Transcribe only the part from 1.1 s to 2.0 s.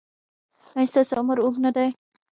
عمر اوږد نه دی؟